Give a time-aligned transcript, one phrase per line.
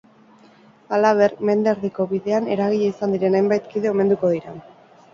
[0.97, 4.69] Halaber, mende erdiko bidean eragile izan diren hainbat kide omenduko dituzte.